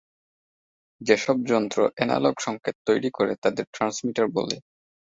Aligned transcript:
যেসব 1.01 1.37
যন্ত্র 1.45 1.79
অ্যানালগ 1.95 2.35
সংকেত 2.39 2.75
তৈরি 2.87 3.09
করে 3.13 3.33
তাদের 3.43 3.65
ট্রান্সমিটার 3.73 4.27
বলে। 4.37 4.57